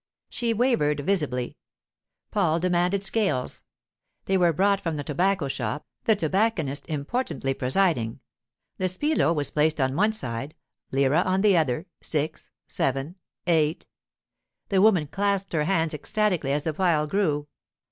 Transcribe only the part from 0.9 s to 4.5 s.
visibly. Paul demanded scales. They